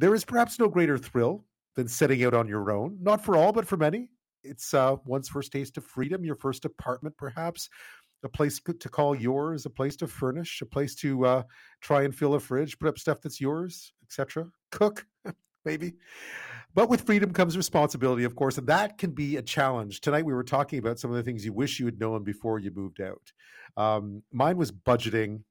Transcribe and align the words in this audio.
there 0.00 0.14
is 0.14 0.24
perhaps 0.24 0.58
no 0.58 0.66
greater 0.66 0.96
thrill 0.96 1.44
than 1.76 1.86
setting 1.86 2.24
out 2.24 2.34
on 2.34 2.48
your 2.48 2.70
own. 2.70 2.96
Not 3.00 3.22
for 3.22 3.36
all, 3.36 3.52
but 3.52 3.66
for 3.66 3.76
many. 3.76 4.08
It's 4.42 4.72
uh, 4.72 4.96
one's 5.04 5.28
first 5.28 5.52
taste 5.52 5.76
of 5.76 5.84
freedom, 5.84 6.24
your 6.24 6.36
first 6.36 6.64
apartment, 6.64 7.16
perhaps, 7.18 7.68
a 8.24 8.28
place 8.28 8.60
to 8.60 8.88
call 8.88 9.14
yours, 9.14 9.66
a 9.66 9.70
place 9.70 9.96
to 9.96 10.06
furnish, 10.06 10.62
a 10.62 10.66
place 10.66 10.94
to 10.96 11.26
uh, 11.26 11.42
try 11.82 12.02
and 12.02 12.14
fill 12.14 12.34
a 12.34 12.40
fridge, 12.40 12.78
put 12.78 12.88
up 12.88 12.98
stuff 12.98 13.20
that's 13.20 13.40
yours, 13.40 13.92
etc. 14.02 14.46
Cook, 14.70 15.06
maybe. 15.66 15.94
But 16.72 16.88
with 16.88 17.02
freedom 17.02 17.32
comes 17.34 17.56
responsibility, 17.56 18.24
of 18.24 18.36
course, 18.36 18.56
and 18.56 18.66
that 18.68 18.96
can 18.96 19.10
be 19.10 19.36
a 19.36 19.42
challenge. 19.42 20.00
Tonight 20.00 20.24
we 20.24 20.32
were 20.32 20.44
talking 20.44 20.78
about 20.78 20.98
some 20.98 21.10
of 21.10 21.16
the 21.18 21.22
things 21.22 21.44
you 21.44 21.52
wish 21.52 21.78
you 21.78 21.86
had 21.86 22.00
known 22.00 22.24
before 22.24 22.58
you 22.58 22.70
moved 22.70 23.02
out. 23.02 23.32
Um, 23.76 24.22
mine 24.32 24.56
was 24.56 24.72
budgeting 24.72 25.42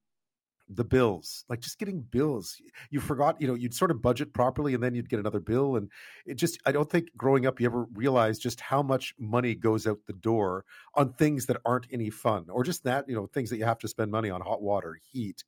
the 0.70 0.84
bills 0.84 1.46
like 1.50 1.60
just 1.60 1.80
getting 1.80 2.02
bills. 2.02 2.62
You 2.92 3.00
forgot 3.00 3.42
you 3.42 3.48
know 3.48 3.56
you'd 3.56 3.74
sort 3.74 3.90
of 3.92 4.02
budget 4.02 4.34
properly 4.34 4.76
and 4.76 4.84
then 4.84 4.94
you'd 4.94 5.10
get 5.10 5.20
another 5.20 5.40
bill 5.40 5.78
and 5.78 5.90
it 6.26 6.36
just 6.36 6.60
i 6.66 6.72
don't 6.72 6.90
think 6.90 7.10
growing 7.18 7.48
up 7.48 7.60
you 7.60 7.66
ever 7.66 7.86
realized 7.94 8.42
just 8.42 8.60
how 8.62 8.84
much 8.84 9.16
money 9.18 9.56
goes 9.56 9.88
out 9.88 9.98
the 10.06 10.14
door 10.14 10.66
on 10.94 11.12
things 11.14 11.48
that 11.48 11.58
aren't 11.66 11.88
any 11.92 12.10
fun 12.10 12.46
or 12.50 12.64
just 12.64 12.84
that 12.84 13.10
you 13.10 13.16
know 13.16 13.26
things 13.28 13.50
that 13.50 13.58
you 13.58 13.66
have 13.66 13.80
to 13.80 13.88
spend 13.88 14.12
money 14.12 14.30
on 14.30 14.42
hot 14.42 14.62
water 14.62 15.00
heat 15.12 15.44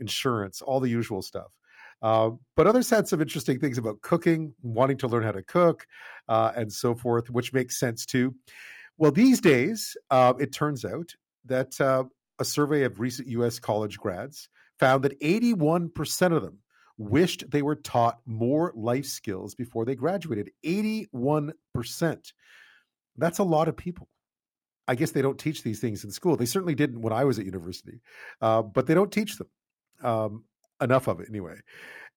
insurance 0.00 0.60
all 0.62 0.80
the 0.80 0.88
usual 0.88 1.22
stuff. 1.22 1.52
Uh, 2.00 2.30
but 2.54 2.68
others 2.68 2.88
had 2.88 3.08
some 3.08 3.20
interesting 3.20 3.58
things 3.58 3.76
about 3.76 4.00
cooking 4.02 4.54
wanting 4.62 4.96
to 4.96 5.08
learn 5.08 5.24
how 5.24 5.32
to 5.32 5.42
cook 5.42 5.86
uh, 6.28 6.52
and 6.56 6.72
so 6.72 6.94
forth 6.94 7.30
which 7.30 7.52
makes 7.52 7.78
sense 7.78 8.04
too. 8.04 8.34
Well 8.96 9.12
these 9.12 9.40
days 9.40 9.96
uh, 10.10 10.34
it 10.40 10.52
turns 10.52 10.84
out 10.84 11.14
that 11.44 11.80
uh, 11.80 12.04
a 12.38 12.44
survey 12.44 12.84
of 12.84 13.00
recent 13.00 13.28
US 13.28 13.58
college 13.58 13.98
grads 13.98 14.48
found 14.78 15.04
that 15.04 15.20
81% 15.20 16.36
of 16.36 16.42
them 16.42 16.58
wished 16.96 17.50
they 17.50 17.62
were 17.62 17.76
taught 17.76 18.20
more 18.26 18.72
life 18.74 19.06
skills 19.06 19.54
before 19.54 19.84
they 19.84 19.94
graduated. 19.94 20.50
81%. 20.64 21.52
That's 23.16 23.38
a 23.38 23.44
lot 23.44 23.68
of 23.68 23.76
people. 23.76 24.08
I 24.86 24.94
guess 24.94 25.10
they 25.10 25.22
don't 25.22 25.38
teach 25.38 25.62
these 25.62 25.80
things 25.80 26.04
in 26.04 26.10
school. 26.10 26.36
They 26.36 26.46
certainly 26.46 26.74
didn't 26.74 27.02
when 27.02 27.12
I 27.12 27.24
was 27.24 27.38
at 27.38 27.44
university, 27.44 28.00
uh, 28.40 28.62
but 28.62 28.86
they 28.86 28.94
don't 28.94 29.12
teach 29.12 29.36
them 29.36 29.48
um, 30.02 30.44
enough 30.80 31.08
of 31.08 31.20
it 31.20 31.28
anyway. 31.28 31.56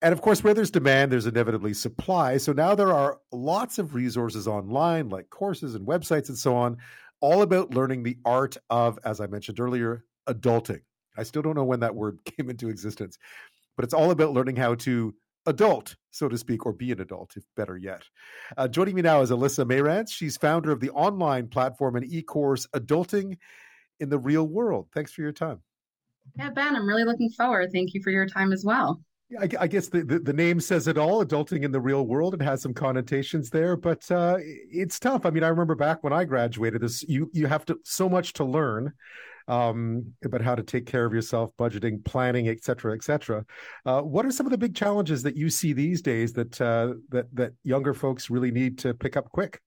And 0.02 0.14
of 0.14 0.22
course, 0.22 0.44
where 0.44 0.54
there's 0.54 0.72
demand, 0.72 1.12
there's 1.12 1.28
inevitably 1.28 1.73
supply. 1.73 2.38
So 2.38 2.54
now 2.54 2.73
there 2.73 2.94
are 2.94 3.20
lots 3.32 3.78
of 3.78 3.94
resources 3.94 4.48
online, 4.48 5.10
like 5.10 5.30
courses 5.30 5.76
and 5.76 5.86
websites 5.86 6.30
and 6.30 6.38
so 6.38 6.56
on, 6.56 6.78
all 7.20 7.44
about 7.44 7.73
learning 7.73 8.04
the 8.04 8.17
art 8.26 8.58
of, 8.70 8.98
as 9.04 9.20
I 9.20 9.28
mentioned 9.28 9.60
earlier, 9.60 10.04
adulting. 10.27 10.81
I 11.17 11.23
still 11.23 11.41
don't 11.41 11.55
know 11.55 11.64
when 11.64 11.81
that 11.81 11.95
word 11.95 12.19
came 12.25 12.50
into 12.50 12.69
existence, 12.69 13.17
but 13.75 13.83
it's 13.83 13.94
all 13.94 14.11
about 14.11 14.33
learning 14.33 14.55
how 14.55 14.75
to 14.75 15.14
adult, 15.45 15.95
so 16.11 16.27
to 16.30 16.38
speak, 16.38 16.66
or 16.66 16.73
be 16.73 16.91
an 16.91 17.02
adult, 17.02 17.33
if 17.36 17.44
better 17.55 17.77
yet. 17.77 18.03
Uh, 18.58 18.67
joining 18.67 18.95
me 18.95 19.02
now 19.02 19.22
is 19.22 19.31
Alyssa 19.31 19.66
Mairanz. 19.66 20.09
She's 20.09 20.38
founder 20.38 20.72
of 20.72 20.80
the 20.80 20.92
online 20.92 21.47
platform 21.47 21.95
and 21.95 22.05
e 22.05 22.22
course 22.22 22.67
Adulting 22.75 23.38
in 23.99 24.09
the 24.09 24.19
Real 24.19 24.47
World. 24.47 24.88
Thanks 24.94 25.11
for 25.11 25.22
your 25.22 25.31
time. 25.31 25.61
Yeah, 26.36 26.49
Ben, 26.49 26.75
I'm 26.75 26.88
really 26.88 27.03
looking 27.03 27.30
forward. 27.30 27.72
Thank 27.72 27.94
you 27.94 28.02
for 28.03 28.11
your 28.11 28.27
time 28.27 28.53
as 28.53 28.64
well. 28.64 29.02
I, 29.39 29.47
I 29.59 29.67
guess 29.67 29.88
the, 29.88 30.03
the, 30.03 30.19
the, 30.19 30.33
name 30.33 30.59
says 30.59 30.88
it 30.88 30.97
all 30.97 31.23
adulting 31.25 31.64
in 31.64 31.72
the 31.72 31.80
real 31.80 32.05
world. 32.05 32.33
It 32.33 32.42
has 32.42 32.61
some 32.61 32.73
connotations 32.73 33.49
there, 33.49 33.77
but 33.77 34.09
uh, 34.11 34.38
it's 34.39 34.99
tough. 34.99 35.25
I 35.25 35.30
mean, 35.30 35.44
I 35.44 35.47
remember 35.47 35.75
back 35.75 36.03
when 36.03 36.11
I 36.11 36.25
graduated, 36.25 36.81
this 36.81 37.03
you, 37.03 37.30
you 37.33 37.47
have 37.47 37.66
to 37.66 37.80
so 37.83 38.09
much 38.09 38.33
to 38.33 38.44
learn 38.44 38.94
um, 39.47 40.14
about 40.23 40.42
how 40.42 40.56
to 40.56 40.64
take 40.64 40.86
care 40.86 41.06
of 41.06 41.14
yourself, 41.14 41.52
budgeting, 41.58 42.03
planning, 42.03 42.47
et 42.47 42.64
cetera, 42.64 42.94
et 42.94 43.03
cetera. 43.03 43.45
Uh, 43.86 44.02
what 44.02 44.25
are 44.25 44.31
some 44.31 44.45
of 44.45 44.52
the 44.52 44.58
big 44.58 44.75
challenges 44.75 45.23
that 45.23 45.36
you 45.36 45.50
see 45.50 45.73
these 45.73 46.02
days 46.02 46.33
that 46.33 46.59
uh, 46.61 46.94
that 47.09 47.28
that 47.33 47.53
younger 47.64 47.94
folks 47.94 48.30
really 48.30 48.52
need 48.52 48.78
to 48.80 48.94
pick 48.94 49.17
up 49.17 49.30
quick? 49.30 49.59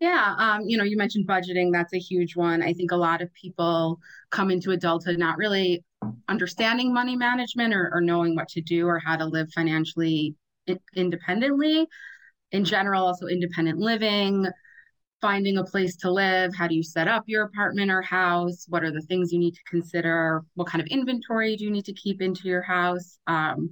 Yeah, 0.00 0.34
um, 0.38 0.62
you 0.62 0.78
know, 0.78 0.84
you 0.84 0.96
mentioned 0.96 1.26
budgeting. 1.26 1.72
That's 1.72 1.92
a 1.92 1.98
huge 1.98 2.36
one. 2.36 2.62
I 2.62 2.72
think 2.72 2.92
a 2.92 2.96
lot 2.96 3.20
of 3.20 3.34
people 3.34 3.98
come 4.30 4.50
into 4.50 4.70
adulthood 4.70 5.18
not 5.18 5.38
really 5.38 5.84
understanding 6.28 6.94
money 6.94 7.16
management 7.16 7.74
or, 7.74 7.90
or 7.92 8.00
knowing 8.00 8.36
what 8.36 8.48
to 8.50 8.60
do 8.60 8.86
or 8.86 9.00
how 9.00 9.16
to 9.16 9.24
live 9.24 9.50
financially 9.52 10.36
independently. 10.94 11.88
In 12.52 12.64
general, 12.64 13.06
also 13.06 13.26
independent 13.26 13.78
living, 13.78 14.46
finding 15.20 15.58
a 15.58 15.64
place 15.64 15.96
to 15.96 16.10
live? 16.10 16.54
How 16.56 16.68
do 16.68 16.74
you 16.74 16.82
set 16.82 17.08
up 17.08 17.24
your 17.26 17.44
apartment 17.44 17.90
or 17.90 18.02
house? 18.02 18.66
What 18.68 18.84
are 18.84 18.92
the 18.92 19.02
things 19.02 19.32
you 19.32 19.38
need 19.38 19.54
to 19.54 19.62
consider? 19.68 20.44
What 20.54 20.68
kind 20.68 20.80
of 20.80 20.88
inventory 20.88 21.56
do 21.56 21.64
you 21.64 21.70
need 21.70 21.84
to 21.86 21.92
keep 21.92 22.22
into 22.22 22.48
your 22.48 22.62
house? 22.62 23.18
Um, 23.26 23.70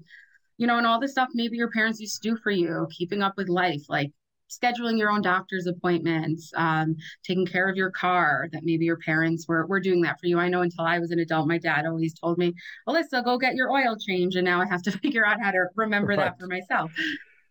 you 0.59 0.67
know 0.67 0.79
and 0.79 0.87
all 0.87 1.01
the 1.01 1.09
stuff 1.09 1.29
maybe 1.35 1.57
your 1.57 1.71
parents 1.71 2.01
used 2.01 2.23
to 2.23 2.31
do 2.31 2.37
for 2.37 2.51
you 2.51 2.87
keeping 2.91 3.23
up 3.23 3.35
with 3.37 3.49
life 3.49 3.83
like 3.89 4.11
scheduling 4.49 4.97
your 4.97 5.11
own 5.11 5.21
doctor's 5.21 5.67
appointments 5.67 6.53
um, 6.57 6.95
taking 7.25 7.45
care 7.45 7.69
of 7.69 7.77
your 7.77 7.91
car 7.91 8.47
that 8.53 8.63
maybe 8.63 8.85
your 8.85 8.99
parents 8.99 9.49
were, 9.49 9.67
were 9.67 9.81
doing 9.81 10.03
that 10.03 10.21
for 10.21 10.27
you. 10.27 10.39
I 10.39 10.49
know 10.49 10.63
until 10.63 10.85
i 10.85 10.99
was 10.99 11.11
an 11.11 11.19
adult 11.19 11.49
my 11.49 11.59
dad 11.59 11.85
always 11.85 12.15
told 12.15 12.39
me 12.39 12.55
alyssa 12.89 13.25
go 13.25 13.39
get 13.39 13.55
your 13.55 13.71
oil 13.71 13.97
change 13.97 14.37
and 14.37 14.45
now 14.45 14.61
i 14.61 14.67
have 14.67 14.83
to 14.83 14.91
figure 15.03 15.27
out 15.27 15.41
how 15.41 15.51
to 15.51 15.65
remember 15.75 16.09
right. 16.09 16.19
that 16.19 16.39
for 16.39 16.47
myself 16.47 16.93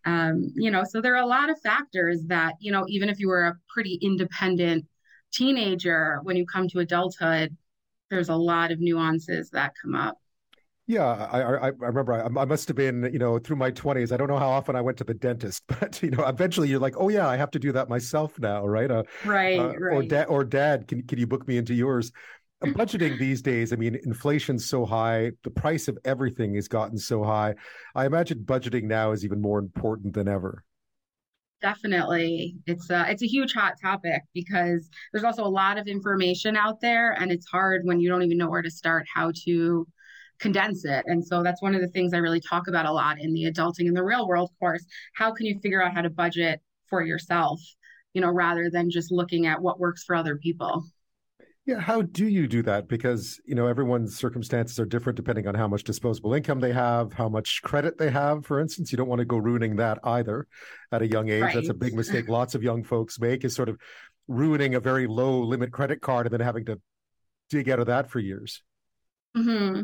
um, 0.05 0.51
you 0.55 0.69
know, 0.69 0.83
so 0.83 1.01
there 1.01 1.15
are 1.15 1.23
a 1.23 1.27
lot 1.27 1.49
of 1.49 1.59
factors 1.61 2.23
that, 2.27 2.53
you 2.59 2.71
know, 2.71 2.85
even 2.87 3.09
if 3.09 3.19
you 3.19 3.27
were 3.27 3.45
a 3.45 3.57
pretty 3.67 3.99
independent 4.01 4.85
teenager, 5.33 6.19
when 6.23 6.35
you 6.35 6.45
come 6.45 6.67
to 6.69 6.79
adulthood, 6.79 7.55
there's 8.09 8.29
a 8.29 8.35
lot 8.35 8.71
of 8.71 8.79
nuances 8.79 9.49
that 9.49 9.73
come 9.81 9.95
up. 9.95 10.17
Yeah, 10.87 11.03
I, 11.03 11.41
I, 11.41 11.67
I 11.67 11.69
remember 11.69 12.13
I, 12.13 12.25
I, 12.41 12.45
must 12.45 12.67
have 12.67 12.77
been, 12.77 13.09
you 13.11 13.17
know, 13.17 13.39
through 13.39 13.55
my 13.55 13.71
20s. 13.71 14.11
I 14.11 14.17
don't 14.17 14.27
know 14.27 14.37
how 14.37 14.49
often 14.49 14.75
I 14.75 14.81
went 14.81 14.99
to 14.99 15.03
the 15.03 15.15
dentist, 15.15 15.63
but 15.67 16.01
you 16.03 16.11
know, 16.11 16.23
eventually 16.27 16.69
you're 16.69 16.79
like, 16.79 16.93
oh 16.97 17.09
yeah, 17.09 17.27
I 17.27 17.37
have 17.37 17.49
to 17.51 17.59
do 17.59 17.71
that 17.71 17.89
myself 17.89 18.37
now, 18.37 18.67
right? 18.67 18.91
Uh, 18.91 19.03
right, 19.25 19.59
uh, 19.59 19.73
right. 19.79 19.95
Or 19.95 20.03
dad, 20.03 20.25
or 20.25 20.43
dad, 20.43 20.87
can 20.87 21.01
can 21.01 21.17
you 21.17 21.25
book 21.25 21.47
me 21.47 21.57
into 21.57 21.73
yours? 21.73 22.11
Budgeting 22.63 23.19
these 23.19 23.41
days, 23.41 23.73
I 23.73 23.75
mean, 23.75 23.99
inflation's 24.05 24.65
so 24.65 24.85
high, 24.85 25.31
the 25.43 25.51
price 25.51 25.87
of 25.87 25.97
everything 26.05 26.55
has 26.55 26.67
gotten 26.67 26.97
so 26.97 27.23
high. 27.23 27.55
I 27.93 28.05
imagine 28.05 28.39
budgeting 28.39 28.83
now 28.83 29.11
is 29.11 29.25
even 29.25 29.41
more 29.41 29.59
important 29.59 30.13
than 30.13 30.27
ever. 30.27 30.63
Definitely. 31.61 32.55
It's 32.67 32.89
a, 32.89 33.09
it's 33.09 33.23
a 33.23 33.27
huge 33.27 33.53
hot 33.53 33.73
topic 33.81 34.21
because 34.33 34.89
there's 35.11 35.23
also 35.23 35.43
a 35.43 35.49
lot 35.49 35.77
of 35.77 35.87
information 35.87 36.55
out 36.55 36.79
there 36.79 37.13
and 37.13 37.31
it's 37.31 37.47
hard 37.47 37.81
when 37.85 37.99
you 37.99 38.09
don't 38.09 38.21
even 38.21 38.37
know 38.37 38.49
where 38.49 38.61
to 38.61 38.69
start 38.69 39.05
how 39.13 39.31
to 39.45 39.87
condense 40.39 40.85
it. 40.85 41.05
And 41.07 41.25
so 41.25 41.43
that's 41.43 41.61
one 41.61 41.73
of 41.73 41.81
the 41.81 41.87
things 41.87 42.13
I 42.13 42.17
really 42.17 42.41
talk 42.41 42.67
about 42.67 42.85
a 42.85 42.91
lot 42.91 43.19
in 43.19 43.33
the 43.33 43.45
adulting 43.45 43.87
in 43.87 43.93
the 43.93 44.03
real 44.03 44.27
world 44.27 44.51
course. 44.59 44.85
How 45.13 45.31
can 45.31 45.45
you 45.45 45.59
figure 45.59 45.81
out 45.81 45.93
how 45.93 46.01
to 46.01 46.09
budget 46.09 46.61
for 46.89 47.03
yourself, 47.03 47.61
you 48.13 48.21
know, 48.21 48.29
rather 48.29 48.69
than 48.69 48.91
just 48.91 49.11
looking 49.11 49.47
at 49.47 49.61
what 49.61 49.79
works 49.79 50.03
for 50.03 50.15
other 50.15 50.35
people? 50.35 50.83
Yeah, 51.65 51.79
how 51.79 52.03
do 52.03 52.27
you 52.27 52.47
do 52.47 52.61
that? 52.63 52.87
Because 52.87 53.39
you 53.45 53.55
know 53.55 53.65
everyone's 53.65 54.15
circumstances 54.15 54.79
are 54.79 54.85
different 54.85 55.15
depending 55.15 55.47
on 55.47 55.55
how 55.55 55.67
much 55.67 55.83
disposable 55.83 56.35
income 56.35 56.59
they 56.59 56.71
have, 56.71 57.11
how 57.11 57.27
much 57.27 57.61
credit 57.63 57.97
they 57.97 58.11
have. 58.11 58.45
For 58.45 58.59
instance, 58.59 58.91
you 58.91 58.97
don't 58.97 59.07
want 59.07 59.19
to 59.19 59.25
go 59.25 59.37
ruining 59.37 59.75
that 59.77 59.97
either 60.03 60.45
at 60.91 61.01
a 61.01 61.07
young 61.07 61.29
age. 61.29 61.41
Right. 61.41 61.55
That's 61.55 61.69
a 61.69 61.73
big 61.73 61.95
mistake 61.95 62.29
lots 62.29 62.53
of 62.53 62.61
young 62.61 62.83
folks 62.83 63.19
make 63.19 63.43
is 63.43 63.55
sort 63.55 63.69
of 63.69 63.79
ruining 64.27 64.75
a 64.75 64.79
very 64.79 65.07
low 65.07 65.41
limit 65.41 65.71
credit 65.71 66.01
card 66.01 66.27
and 66.27 66.33
then 66.33 66.41
having 66.41 66.65
to 66.65 66.79
dig 67.49 67.67
out 67.69 67.79
of 67.79 67.87
that 67.87 68.11
for 68.11 68.19
years. 68.19 68.61
Hmm. 69.35 69.81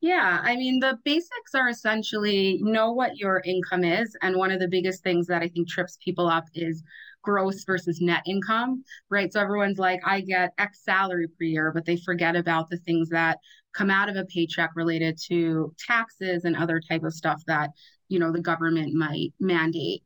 Yeah, 0.00 0.40
I 0.42 0.54
mean 0.56 0.78
the 0.78 0.98
basics 1.04 1.54
are 1.54 1.68
essentially 1.68 2.60
know 2.62 2.92
what 2.92 3.16
your 3.16 3.42
income 3.44 3.82
is, 3.82 4.14
and 4.22 4.36
one 4.36 4.52
of 4.52 4.60
the 4.60 4.68
biggest 4.68 5.02
things 5.02 5.26
that 5.26 5.42
I 5.42 5.48
think 5.48 5.68
trips 5.68 5.98
people 6.04 6.28
up 6.28 6.44
is 6.54 6.84
gross 7.26 7.64
versus 7.64 8.00
net 8.00 8.22
income, 8.24 8.84
right? 9.10 9.32
So 9.32 9.40
everyone's 9.40 9.78
like, 9.78 10.00
I 10.06 10.20
get 10.20 10.54
X 10.58 10.84
salary 10.84 11.26
per 11.26 11.44
year, 11.44 11.72
but 11.74 11.84
they 11.84 11.96
forget 11.96 12.36
about 12.36 12.70
the 12.70 12.78
things 12.78 13.08
that 13.10 13.38
come 13.74 13.90
out 13.90 14.08
of 14.08 14.16
a 14.16 14.24
paycheck 14.24 14.70
related 14.76 15.18
to 15.26 15.74
taxes 15.86 16.44
and 16.44 16.56
other 16.56 16.80
type 16.88 17.02
of 17.02 17.12
stuff 17.12 17.42
that, 17.48 17.70
you 18.08 18.18
know, 18.18 18.32
the 18.32 18.40
government 18.40 18.94
might 18.94 19.34
mandate. 19.40 20.02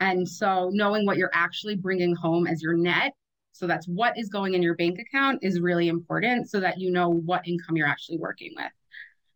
And 0.00 0.26
so 0.26 0.70
knowing 0.72 1.06
what 1.06 1.18
you're 1.18 1.30
actually 1.32 1.76
bringing 1.76 2.16
home 2.16 2.46
as 2.46 2.62
your 2.62 2.74
net, 2.74 3.12
so 3.52 3.66
that's 3.66 3.86
what 3.86 4.18
is 4.18 4.30
going 4.30 4.54
in 4.54 4.62
your 4.62 4.74
bank 4.74 4.98
account 4.98 5.40
is 5.42 5.60
really 5.60 5.88
important 5.88 6.50
so 6.50 6.58
that 6.58 6.78
you 6.78 6.90
know 6.90 7.10
what 7.10 7.46
income 7.46 7.76
you're 7.76 7.86
actually 7.86 8.18
working 8.18 8.52
with. 8.56 8.72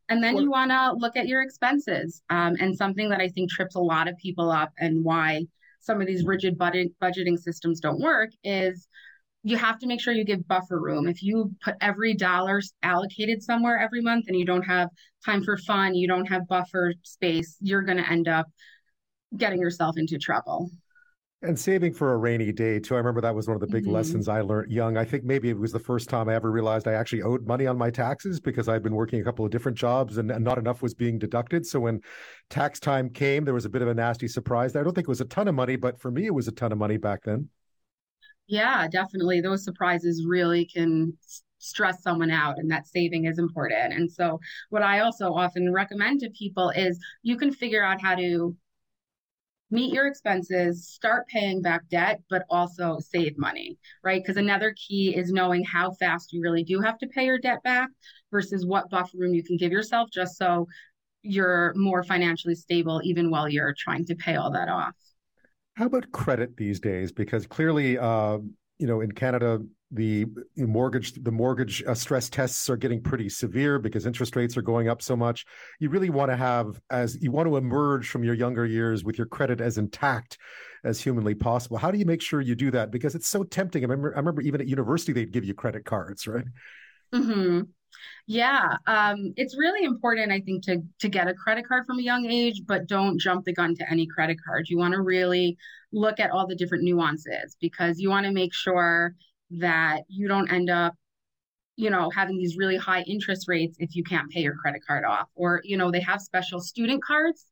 And 0.08 0.24
then 0.24 0.36
you 0.36 0.50
want 0.50 0.70
to 0.70 0.92
look 0.92 1.16
at 1.16 1.28
your 1.28 1.42
expenses. 1.42 2.22
Um, 2.30 2.56
and 2.58 2.74
something 2.76 3.10
that 3.10 3.20
I 3.20 3.28
think 3.28 3.50
trips 3.50 3.74
a 3.74 3.80
lot 3.80 4.08
of 4.08 4.16
people 4.16 4.50
up 4.50 4.72
and 4.78 5.04
why 5.04 5.46
some 5.86 6.00
of 6.00 6.06
these 6.06 6.24
rigid 6.24 6.58
budget, 6.58 6.88
budgeting 7.00 7.38
systems 7.38 7.80
don't 7.80 8.00
work 8.00 8.30
is 8.42 8.88
you 9.44 9.56
have 9.56 9.78
to 9.78 9.86
make 9.86 10.00
sure 10.00 10.12
you 10.12 10.24
give 10.24 10.46
buffer 10.48 10.80
room. 10.80 11.06
If 11.06 11.22
you 11.22 11.52
put 11.64 11.76
every 11.80 12.14
dollar 12.14 12.60
allocated 12.82 13.42
somewhere 13.42 13.78
every 13.78 14.02
month 14.02 14.24
and 14.26 14.36
you 14.36 14.44
don't 14.44 14.64
have 14.64 14.88
time 15.24 15.44
for 15.44 15.56
fun, 15.56 15.94
you 15.94 16.08
don't 16.08 16.26
have 16.26 16.48
buffer 16.48 16.92
space, 17.04 17.56
you're 17.60 17.82
going 17.82 17.98
to 17.98 18.10
end 18.10 18.26
up 18.26 18.46
getting 19.36 19.60
yourself 19.60 19.96
into 19.96 20.18
trouble. 20.18 20.68
And 21.42 21.58
saving 21.58 21.92
for 21.92 22.14
a 22.14 22.16
rainy 22.16 22.50
day 22.50 22.80
too. 22.80 22.94
I 22.94 22.98
remember 22.98 23.20
that 23.20 23.34
was 23.34 23.46
one 23.46 23.54
of 23.54 23.60
the 23.60 23.66
big 23.66 23.84
mm-hmm. 23.84 23.92
lessons 23.92 24.26
I 24.26 24.40
learned 24.40 24.72
young. 24.72 24.96
I 24.96 25.04
think 25.04 25.22
maybe 25.22 25.50
it 25.50 25.58
was 25.58 25.70
the 25.70 25.78
first 25.78 26.08
time 26.08 26.30
I 26.30 26.34
ever 26.34 26.50
realized 26.50 26.88
I 26.88 26.94
actually 26.94 27.22
owed 27.22 27.46
money 27.46 27.66
on 27.66 27.76
my 27.76 27.90
taxes 27.90 28.40
because 28.40 28.68
I'd 28.68 28.82
been 28.82 28.94
working 28.94 29.20
a 29.20 29.24
couple 29.24 29.44
of 29.44 29.50
different 29.50 29.76
jobs 29.76 30.16
and, 30.16 30.30
and 30.30 30.42
not 30.42 30.56
enough 30.56 30.80
was 30.80 30.94
being 30.94 31.18
deducted. 31.18 31.66
So 31.66 31.80
when 31.80 32.00
tax 32.48 32.80
time 32.80 33.10
came, 33.10 33.44
there 33.44 33.52
was 33.52 33.66
a 33.66 33.68
bit 33.68 33.82
of 33.82 33.88
a 33.88 33.94
nasty 33.94 34.28
surprise. 34.28 34.74
I 34.74 34.82
don't 34.82 34.94
think 34.94 35.06
it 35.06 35.10
was 35.10 35.20
a 35.20 35.26
ton 35.26 35.46
of 35.46 35.54
money, 35.54 35.76
but 35.76 36.00
for 36.00 36.10
me, 36.10 36.24
it 36.24 36.34
was 36.34 36.48
a 36.48 36.52
ton 36.52 36.72
of 36.72 36.78
money 36.78 36.96
back 36.96 37.24
then. 37.24 37.50
Yeah, 38.46 38.88
definitely. 38.88 39.42
Those 39.42 39.62
surprises 39.62 40.24
really 40.26 40.64
can 40.64 41.18
stress 41.58 42.02
someone 42.02 42.30
out 42.30 42.58
and 42.58 42.70
that 42.70 42.86
saving 42.86 43.26
is 43.26 43.38
important. 43.38 43.92
And 43.92 44.10
so 44.10 44.40
what 44.70 44.82
I 44.82 45.00
also 45.00 45.34
often 45.34 45.72
recommend 45.72 46.20
to 46.20 46.30
people 46.30 46.70
is 46.70 46.98
you 47.22 47.36
can 47.36 47.52
figure 47.52 47.84
out 47.84 48.00
how 48.00 48.14
to 48.14 48.56
meet 49.70 49.92
your 49.92 50.06
expenses, 50.06 50.88
start 50.88 51.26
paying 51.28 51.60
back 51.60 51.88
debt, 51.88 52.20
but 52.30 52.44
also 52.48 52.98
save 53.00 53.36
money, 53.36 53.78
right? 54.04 54.22
Because 54.22 54.36
another 54.36 54.74
key 54.76 55.14
is 55.16 55.32
knowing 55.32 55.64
how 55.64 55.92
fast 55.92 56.32
you 56.32 56.40
really 56.40 56.62
do 56.62 56.80
have 56.80 56.98
to 56.98 57.06
pay 57.08 57.24
your 57.26 57.38
debt 57.38 57.62
back 57.64 57.88
versus 58.30 58.64
what 58.64 58.90
buffer 58.90 59.18
room 59.18 59.34
you 59.34 59.42
can 59.42 59.56
give 59.56 59.72
yourself 59.72 60.08
just 60.12 60.36
so 60.36 60.66
you're 61.22 61.72
more 61.74 62.04
financially 62.04 62.54
stable 62.54 63.00
even 63.02 63.30
while 63.30 63.48
you're 63.48 63.74
trying 63.76 64.04
to 64.06 64.14
pay 64.14 64.36
all 64.36 64.52
that 64.52 64.68
off. 64.68 64.94
How 65.74 65.86
about 65.86 66.10
credit 66.12 66.56
these 66.56 66.80
days? 66.80 67.12
Because 67.12 67.46
clearly, 67.46 67.98
uh, 67.98 68.38
you 68.78 68.86
know, 68.86 69.00
in 69.00 69.12
Canada, 69.12 69.60
the 69.92 70.26
mortgage 70.56 71.12
the 71.22 71.30
mortgage 71.30 71.82
uh, 71.84 71.94
stress 71.94 72.28
tests 72.28 72.68
are 72.68 72.76
getting 72.76 73.00
pretty 73.00 73.28
severe 73.28 73.78
because 73.78 74.04
interest 74.04 74.34
rates 74.34 74.56
are 74.56 74.62
going 74.62 74.88
up 74.88 75.00
so 75.00 75.16
much. 75.16 75.46
You 75.78 75.90
really 75.90 76.10
want 76.10 76.30
to 76.30 76.36
have 76.36 76.80
as 76.90 77.16
you 77.22 77.30
want 77.30 77.48
to 77.48 77.56
emerge 77.56 78.08
from 78.08 78.24
your 78.24 78.34
younger 78.34 78.66
years 78.66 79.04
with 79.04 79.16
your 79.16 79.28
credit 79.28 79.60
as 79.60 79.78
intact 79.78 80.38
as 80.84 81.00
humanly 81.00 81.34
possible. 81.34 81.76
How 81.76 81.92
do 81.92 81.98
you 81.98 82.04
make 82.04 82.20
sure 82.20 82.40
you 82.40 82.56
do 82.56 82.72
that? 82.72 82.90
Because 82.90 83.14
it's 83.14 83.28
so 83.28 83.44
tempting. 83.44 83.82
I 83.82 83.86
remember 83.86 84.12
i 84.14 84.18
remember 84.18 84.42
even 84.42 84.60
at 84.60 84.66
university 84.66 85.12
they'd 85.12 85.32
give 85.32 85.44
you 85.44 85.54
credit 85.54 85.84
cards 85.84 86.26
right? 86.26 86.44
Mm-hmm. 87.14 87.60
Yeah 88.26 88.76
um, 88.86 89.32
it's 89.36 89.56
really 89.56 89.84
important 89.84 90.32
i 90.32 90.40
think 90.40 90.62
to 90.64 90.82
to 90.98 91.08
get 91.08 91.28
a 91.28 91.34
credit 91.34 91.66
card 91.66 91.86
from 91.86 91.98
a 91.98 92.02
young 92.02 92.26
age 92.26 92.62
but 92.66 92.86
don't 92.86 93.18
jump 93.18 93.44
the 93.44 93.52
gun 93.52 93.74
to 93.74 93.90
any 93.90 94.06
credit 94.06 94.38
card. 94.44 94.68
You 94.68 94.78
want 94.78 94.94
to 94.94 95.02
really 95.02 95.56
look 95.92 96.20
at 96.20 96.30
all 96.30 96.46
the 96.46 96.56
different 96.56 96.84
nuances 96.84 97.56
because 97.60 97.98
you 97.98 98.10
want 98.10 98.26
to 98.26 98.32
make 98.32 98.52
sure 98.52 99.14
that 99.50 100.02
you 100.08 100.28
don't 100.28 100.50
end 100.52 100.70
up 100.70 100.94
you 101.76 101.90
know 101.90 102.10
having 102.10 102.36
these 102.36 102.56
really 102.56 102.76
high 102.76 103.02
interest 103.02 103.46
rates 103.48 103.76
if 103.78 103.94
you 103.94 104.02
can't 104.02 104.30
pay 104.30 104.40
your 104.40 104.56
credit 104.56 104.82
card 104.86 105.04
off 105.04 105.28
or 105.34 105.60
you 105.64 105.76
know 105.76 105.90
they 105.90 106.00
have 106.00 106.20
special 106.20 106.60
student 106.60 107.02
cards 107.02 107.46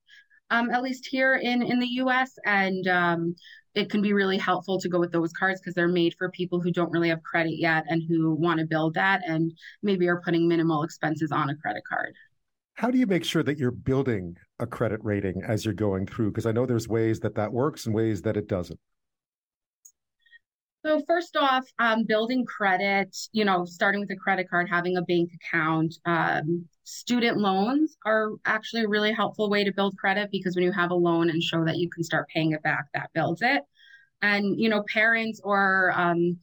um, 0.50 0.70
at 0.70 0.82
least 0.82 1.06
here 1.06 1.36
in 1.36 1.62
in 1.62 1.78
the 1.78 1.86
us 1.86 2.32
and 2.44 2.86
um, 2.88 3.36
it 3.74 3.90
can 3.90 4.02
be 4.02 4.12
really 4.12 4.38
helpful 4.38 4.78
to 4.80 4.88
go 4.88 5.00
with 5.00 5.12
those 5.12 5.32
cards 5.32 5.60
because 5.60 5.74
they're 5.74 5.88
made 5.88 6.14
for 6.16 6.30
people 6.30 6.60
who 6.60 6.70
don't 6.70 6.92
really 6.92 7.08
have 7.08 7.22
credit 7.22 7.58
yet 7.58 7.84
and 7.88 8.02
who 8.08 8.34
want 8.34 8.60
to 8.60 8.66
build 8.66 8.94
that 8.94 9.22
and 9.26 9.52
maybe 9.82 10.08
are 10.08 10.20
putting 10.20 10.46
minimal 10.46 10.82
expenses 10.82 11.32
on 11.32 11.50
a 11.50 11.56
credit 11.56 11.82
card. 11.88 12.14
How 12.74 12.90
do 12.90 12.98
you 12.98 13.06
make 13.06 13.24
sure 13.24 13.42
that 13.42 13.58
you're 13.58 13.70
building 13.70 14.36
a 14.58 14.66
credit 14.66 15.00
rating 15.02 15.42
as 15.46 15.64
you're 15.64 15.74
going 15.74 16.06
through? 16.06 16.30
Because 16.30 16.46
i 16.46 16.52
know 16.52 16.66
there's 16.66 16.88
ways 16.88 17.20
that 17.20 17.34
that 17.34 17.52
works 17.52 17.86
and 17.86 17.94
ways 17.94 18.22
that 18.22 18.36
it 18.36 18.48
doesn't 18.48 18.78
so 20.84 21.00
first 21.06 21.34
off, 21.36 21.64
um, 21.78 22.04
building 22.04 22.44
credit, 22.44 23.16
you 23.32 23.44
know, 23.44 23.64
starting 23.64 24.02
with 24.02 24.10
a 24.10 24.16
credit 24.16 24.50
card, 24.50 24.68
having 24.68 24.96
a 24.96 25.02
bank 25.02 25.30
account, 25.34 25.94
um, 26.04 26.66
student 26.84 27.38
loans 27.38 27.96
are 28.04 28.32
actually 28.44 28.82
a 28.82 28.88
really 28.88 29.12
helpful 29.12 29.48
way 29.48 29.64
to 29.64 29.72
build 29.72 29.96
credit 29.96 30.28
because 30.30 30.54
when 30.54 30.64
you 30.64 30.72
have 30.72 30.90
a 30.90 30.94
loan 30.94 31.30
and 31.30 31.42
show 31.42 31.64
that 31.64 31.78
you 31.78 31.88
can 31.88 32.04
start 32.04 32.28
paying 32.28 32.52
it 32.52 32.62
back, 32.62 32.84
that 32.92 33.08
builds 33.14 33.40
it. 33.40 33.62
And 34.20 34.60
you 34.60 34.68
know, 34.68 34.84
parents 34.92 35.40
or 35.42 35.90
um, 35.96 36.38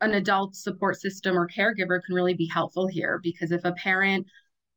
an 0.00 0.14
adult 0.14 0.56
support 0.56 1.00
system 1.00 1.38
or 1.38 1.48
caregiver 1.48 2.00
can 2.04 2.14
really 2.14 2.34
be 2.34 2.48
helpful 2.48 2.88
here 2.88 3.20
because 3.22 3.52
if 3.52 3.64
a 3.64 3.72
parent 3.72 4.26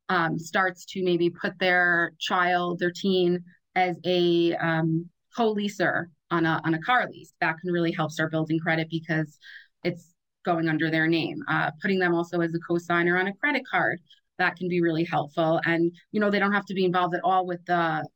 um, 0.08 0.38
starts 0.38 0.84
to 0.86 1.04
maybe 1.04 1.30
put 1.30 1.58
their 1.58 2.12
child, 2.20 2.78
their 2.78 2.92
teen, 2.92 3.42
as 3.74 3.96
a 4.04 4.54
um, 4.56 5.08
co-leaser 5.36 6.06
on 6.30 6.46
a 6.46 6.60
on 6.64 6.74
a 6.74 6.80
car 6.80 7.08
lease. 7.10 7.32
That 7.40 7.56
can 7.60 7.72
really 7.72 7.92
help 7.92 8.10
start 8.12 8.30
building 8.30 8.58
credit 8.58 8.88
because 8.90 9.38
it's 9.84 10.14
going 10.44 10.68
under 10.68 10.90
their 10.90 11.06
name. 11.06 11.42
Uh, 11.48 11.70
putting 11.82 11.98
them 11.98 12.14
also 12.14 12.40
as 12.40 12.54
a 12.54 12.58
co-signer 12.66 13.18
on 13.18 13.26
a 13.26 13.34
credit 13.34 13.62
card 13.70 14.00
that 14.38 14.56
can 14.56 14.68
be 14.68 14.80
really 14.80 15.04
helpful. 15.04 15.60
And 15.64 15.92
you 16.12 16.20
know 16.20 16.30
they 16.30 16.38
don't 16.38 16.52
have 16.52 16.66
to 16.66 16.74
be 16.74 16.84
involved 16.84 17.14
at 17.14 17.22
all 17.24 17.46
with 17.46 17.64
the 17.66 18.06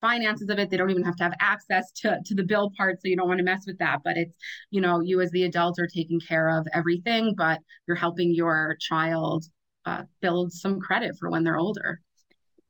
finances 0.00 0.48
of 0.48 0.58
it. 0.58 0.70
They 0.70 0.76
don't 0.76 0.90
even 0.90 1.04
have 1.04 1.16
to 1.16 1.24
have 1.24 1.34
access 1.40 1.90
to 2.02 2.18
to 2.24 2.34
the 2.34 2.44
bill 2.44 2.70
part, 2.76 3.00
so 3.00 3.08
you 3.08 3.16
don't 3.16 3.28
want 3.28 3.38
to 3.38 3.44
mess 3.44 3.64
with 3.66 3.78
that. 3.78 4.00
But 4.04 4.16
it's 4.16 4.34
you 4.70 4.80
know 4.80 5.00
you 5.00 5.20
as 5.20 5.30
the 5.30 5.44
adult 5.44 5.78
are 5.78 5.88
taking 5.88 6.20
care 6.20 6.48
of 6.48 6.66
everything, 6.74 7.34
but 7.36 7.60
you're 7.86 7.96
helping 7.96 8.34
your 8.34 8.76
child 8.80 9.44
uh, 9.86 10.04
build 10.20 10.52
some 10.52 10.80
credit 10.80 11.16
for 11.18 11.30
when 11.30 11.44
they're 11.44 11.56
older 11.56 12.00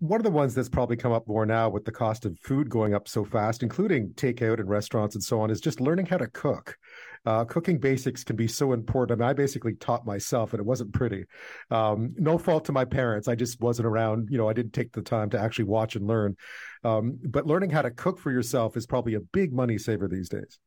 one 0.01 0.19
of 0.19 0.25
the 0.25 0.31
ones 0.31 0.55
that's 0.55 0.69
probably 0.69 0.97
come 0.97 1.13
up 1.13 1.29
more 1.29 1.45
now 1.45 1.69
with 1.69 1.85
the 1.85 1.93
cost 1.93 2.25
of 2.25 2.39
food 2.41 2.71
going 2.71 2.95
up 2.95 3.07
so 3.07 3.23
fast, 3.23 3.63
including 3.63 4.09
takeout 4.15 4.59
and 4.59 4.69
restaurants 4.69 5.15
and 5.15 5.23
so 5.23 5.41
on, 5.41 5.51
is 5.51 5.61
just 5.61 5.81
learning 5.81 6.07
how 6.07 6.17
to 6.17 6.27
cook. 6.27 6.77
Uh, 7.27 7.45
cooking 7.45 7.79
basics 7.79 8.25
can 8.25 8.35
be 8.35 8.49
so 8.49 8.73
important. 8.73 9.21
I 9.21 9.23
mean, 9.23 9.31
I 9.31 9.35
basically 9.35 9.75
taught 9.75 10.07
myself, 10.07 10.55
and 10.55 10.61
it 10.61 10.65
wasn't 10.65 10.95
pretty. 10.95 11.27
Um, 11.71 12.15
no 12.17 12.39
fault 12.39 12.65
to 12.65 12.73
my 12.73 12.87
parents. 12.87 13.29
I 13.29 13.35
just 13.35 13.61
wasn't 13.61 13.87
around. 13.87 14.29
You 14.31 14.39
know, 14.39 14.49
I 14.49 14.55
didn't 14.55 14.73
take 14.73 14.93
the 14.93 15.03
time 15.03 15.29
to 15.31 15.39
actually 15.39 15.67
watch 15.67 15.97
and 15.97 16.07
learn. 16.07 16.35
Um, 16.83 17.19
but 17.29 17.47
learning 17.47 17.69
how 17.69 17.83
to 17.83 17.91
cook 17.91 18.19
for 18.19 18.33
yourself 18.33 18.79
is 18.79 18.87
probably 18.87 19.15
a 19.15 19.21
big 19.21 19.53
money 19.53 19.77
saver 19.77 20.09
these 20.09 20.31
days 20.31 20.59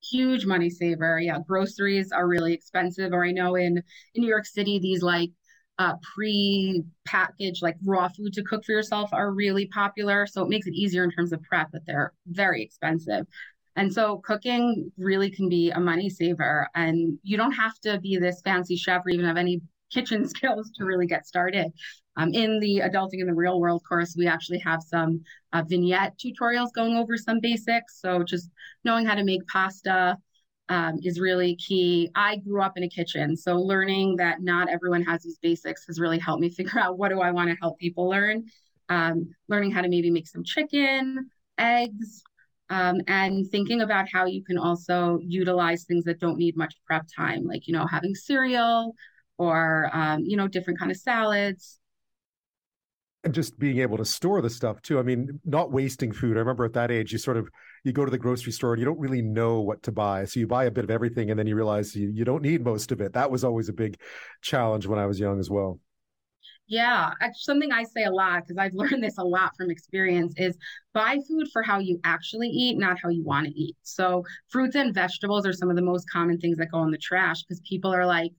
huge 0.00 0.46
money 0.46 0.70
saver 0.70 1.18
yeah 1.18 1.38
groceries 1.46 2.12
are 2.12 2.28
really 2.28 2.52
expensive 2.52 3.12
or 3.12 3.24
i 3.24 3.32
know 3.32 3.56
in 3.56 3.82
in 4.14 4.22
new 4.22 4.28
york 4.28 4.46
city 4.46 4.78
these 4.78 5.02
like 5.02 5.30
uh, 5.78 5.94
pre-packaged 6.14 7.62
like 7.62 7.76
raw 7.84 8.08
food 8.08 8.32
to 8.32 8.42
cook 8.42 8.64
for 8.64 8.72
yourself 8.72 9.10
are 9.12 9.32
really 9.32 9.66
popular. 9.66 10.26
So 10.26 10.42
it 10.42 10.48
makes 10.48 10.66
it 10.66 10.74
easier 10.74 11.04
in 11.04 11.10
terms 11.10 11.32
of 11.32 11.42
prep, 11.42 11.68
but 11.72 11.82
they're 11.86 12.12
very 12.26 12.62
expensive. 12.62 13.26
And 13.76 13.92
so 13.92 14.18
cooking 14.24 14.90
really 14.98 15.30
can 15.30 15.48
be 15.48 15.70
a 15.70 15.78
money 15.78 16.10
saver. 16.10 16.68
And 16.74 17.18
you 17.22 17.36
don't 17.36 17.52
have 17.52 17.78
to 17.84 18.00
be 18.00 18.18
this 18.18 18.40
fancy 18.42 18.76
chef 18.76 19.06
or 19.06 19.10
even 19.10 19.24
have 19.24 19.36
any 19.36 19.60
kitchen 19.92 20.28
skills 20.28 20.70
to 20.76 20.84
really 20.84 21.06
get 21.06 21.26
started. 21.26 21.72
Um, 22.16 22.34
in 22.34 22.58
the 22.58 22.80
adulting 22.80 23.20
in 23.20 23.28
the 23.28 23.34
real 23.34 23.60
world 23.60 23.82
course, 23.88 24.16
we 24.18 24.26
actually 24.26 24.58
have 24.58 24.82
some 24.82 25.22
uh, 25.52 25.62
vignette 25.66 26.18
tutorials 26.18 26.72
going 26.74 26.96
over 26.96 27.16
some 27.16 27.38
basics. 27.40 28.00
So 28.00 28.24
just 28.24 28.50
knowing 28.84 29.06
how 29.06 29.14
to 29.14 29.24
make 29.24 29.46
pasta, 29.46 30.18
um, 30.68 30.98
is 31.02 31.20
really 31.20 31.56
key. 31.56 32.10
I 32.14 32.36
grew 32.36 32.62
up 32.62 32.76
in 32.76 32.82
a 32.82 32.88
kitchen, 32.88 33.36
so 33.36 33.56
learning 33.56 34.16
that 34.16 34.42
not 34.42 34.68
everyone 34.68 35.02
has 35.04 35.22
these 35.22 35.38
basics 35.38 35.86
has 35.86 36.00
really 36.00 36.18
helped 36.18 36.40
me 36.40 36.50
figure 36.58 36.80
out 36.80 36.98
what 36.98 37.08
do 37.10 37.20
I 37.20 37.30
want 37.30 37.50
to 37.50 37.56
help 37.60 37.78
people 37.78 38.08
learn. 38.08 38.44
Um, 38.90 39.30
learning 39.48 39.72
how 39.72 39.82
to 39.82 39.88
maybe 39.88 40.10
make 40.10 40.26
some 40.26 40.42
chicken, 40.42 41.30
eggs, 41.58 42.22
um, 42.70 43.00
and 43.06 43.46
thinking 43.50 43.82
about 43.82 44.08
how 44.10 44.24
you 44.24 44.42
can 44.42 44.56
also 44.56 45.18
utilize 45.22 45.84
things 45.84 46.04
that 46.04 46.20
don't 46.20 46.38
need 46.38 46.56
much 46.56 46.74
prep 46.86 47.06
time, 47.14 47.44
like 47.44 47.66
you 47.66 47.74
know 47.74 47.86
having 47.86 48.14
cereal 48.14 48.94
or 49.36 49.90
um, 49.92 50.24
you 50.24 50.36
know 50.36 50.48
different 50.48 50.78
kind 50.78 50.90
of 50.90 50.96
salads 50.96 51.78
and 53.28 53.34
just 53.34 53.58
being 53.58 53.78
able 53.80 53.98
to 53.98 54.06
store 54.06 54.40
the 54.40 54.48
stuff 54.48 54.80
too. 54.80 54.98
I 54.98 55.02
mean, 55.02 55.38
not 55.44 55.70
wasting 55.70 56.12
food. 56.12 56.36
I 56.36 56.40
remember 56.40 56.64
at 56.64 56.72
that 56.72 56.90
age, 56.90 57.12
you 57.12 57.18
sort 57.18 57.36
of 57.36 57.50
you 57.84 57.92
go 57.92 58.06
to 58.06 58.10
the 58.10 58.16
grocery 58.16 58.52
store 58.52 58.72
and 58.72 58.80
you 58.80 58.86
don't 58.86 58.98
really 58.98 59.20
know 59.20 59.60
what 59.60 59.82
to 59.82 59.92
buy, 59.92 60.24
so 60.24 60.40
you 60.40 60.46
buy 60.46 60.64
a 60.64 60.70
bit 60.70 60.84
of 60.84 60.90
everything, 60.90 61.30
and 61.30 61.38
then 61.38 61.46
you 61.46 61.54
realize 61.54 61.94
you, 61.94 62.08
you 62.08 62.24
don't 62.24 62.42
need 62.42 62.64
most 62.64 62.90
of 62.90 63.02
it. 63.02 63.12
That 63.12 63.30
was 63.30 63.44
always 63.44 63.68
a 63.68 63.74
big 63.74 64.00
challenge 64.40 64.86
when 64.86 64.98
I 64.98 65.04
was 65.04 65.20
young 65.20 65.38
as 65.38 65.50
well. 65.50 65.78
Yeah, 66.68 67.10
something 67.34 67.70
I 67.70 67.82
say 67.82 68.04
a 68.04 68.10
lot 68.10 68.46
because 68.46 68.56
I've 68.58 68.74
learned 68.74 69.04
this 69.04 69.18
a 69.18 69.24
lot 69.24 69.52
from 69.56 69.70
experience 69.70 70.32
is 70.38 70.56
buy 70.94 71.18
food 71.28 71.48
for 71.52 71.62
how 71.62 71.80
you 71.80 72.00
actually 72.04 72.48
eat, 72.48 72.78
not 72.78 72.98
how 72.98 73.10
you 73.10 73.24
want 73.24 73.46
to 73.46 73.52
eat. 73.52 73.76
So, 73.82 74.24
fruits 74.48 74.74
and 74.74 74.94
vegetables 74.94 75.46
are 75.46 75.52
some 75.52 75.68
of 75.68 75.76
the 75.76 75.82
most 75.82 76.08
common 76.10 76.38
things 76.38 76.56
that 76.56 76.72
go 76.72 76.82
in 76.82 76.90
the 76.90 76.98
trash 76.98 77.42
because 77.42 77.60
people 77.60 77.92
are 77.92 78.06
like, 78.06 78.32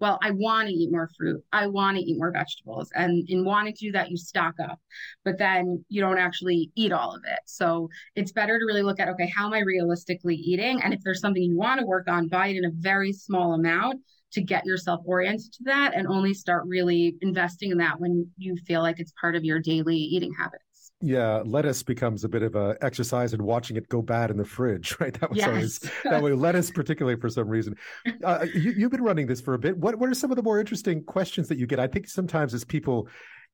well, 0.00 0.18
I 0.22 0.32
want 0.32 0.68
to 0.68 0.74
eat 0.74 0.90
more 0.90 1.08
fruit. 1.16 1.42
I 1.52 1.66
want 1.66 1.96
to 1.96 2.02
eat 2.02 2.18
more 2.18 2.32
vegetables. 2.32 2.90
And 2.94 3.28
in 3.28 3.44
wanting 3.44 3.74
to 3.74 3.86
do 3.86 3.92
that, 3.92 4.10
you 4.10 4.16
stock 4.16 4.54
up, 4.62 4.78
but 5.24 5.38
then 5.38 5.84
you 5.88 6.00
don't 6.00 6.18
actually 6.18 6.70
eat 6.74 6.92
all 6.92 7.14
of 7.14 7.22
it. 7.24 7.38
So 7.46 7.88
it's 8.16 8.32
better 8.32 8.58
to 8.58 8.64
really 8.66 8.82
look 8.82 9.00
at, 9.00 9.08
okay, 9.10 9.28
how 9.34 9.46
am 9.46 9.54
I 9.54 9.60
realistically 9.60 10.34
eating? 10.34 10.82
And 10.82 10.92
if 10.92 11.00
there's 11.04 11.20
something 11.20 11.42
you 11.42 11.56
want 11.56 11.80
to 11.80 11.86
work 11.86 12.08
on, 12.08 12.28
buy 12.28 12.48
it 12.48 12.56
in 12.56 12.64
a 12.64 12.72
very 12.74 13.12
small 13.12 13.54
amount 13.54 14.00
to 14.32 14.42
get 14.42 14.66
yourself 14.66 15.00
oriented 15.06 15.52
to 15.52 15.64
that 15.64 15.94
and 15.94 16.08
only 16.08 16.34
start 16.34 16.64
really 16.66 17.16
investing 17.20 17.70
in 17.70 17.78
that 17.78 18.00
when 18.00 18.28
you 18.36 18.56
feel 18.66 18.82
like 18.82 18.98
it's 18.98 19.12
part 19.20 19.36
of 19.36 19.44
your 19.44 19.60
daily 19.60 19.96
eating 19.96 20.34
habits 20.36 20.73
yeah, 21.04 21.42
lettuce 21.44 21.82
becomes 21.82 22.24
a 22.24 22.28
bit 22.28 22.42
of 22.42 22.54
a 22.54 22.76
exercise 22.80 23.34
in 23.34 23.44
watching 23.44 23.76
it 23.76 23.88
go 23.88 24.00
bad 24.00 24.30
in 24.30 24.38
the 24.38 24.44
fridge, 24.44 24.96
right? 25.00 25.12
That 25.20 25.30
was 25.30 25.38
yes. 25.38 25.48
always 25.48 25.78
that 26.04 26.22
way. 26.22 26.32
Lettuce, 26.44 26.70
particularly 26.70 27.20
for 27.20 27.28
some 27.28 27.48
reason. 27.48 27.76
Uh, 28.22 28.46
you, 28.54 28.82
have 28.82 28.90
been 28.90 29.02
running 29.02 29.26
this 29.26 29.40
for 29.40 29.54
a 29.54 29.58
bit. 29.58 29.76
What 29.76 29.98
what 29.98 30.08
are 30.08 30.14
some 30.14 30.30
of 30.30 30.36
the 30.36 30.42
more 30.42 30.58
interesting 30.58 31.04
questions 31.04 31.48
that 31.48 31.58
you 31.58 31.66
get? 31.66 31.78
I 31.78 31.86
think 31.86 32.08
sometimes 32.08 32.54
as 32.54 32.64
people 32.64 33.08